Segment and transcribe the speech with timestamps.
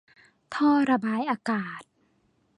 [0.53, 1.81] ท่อระบายอากาศ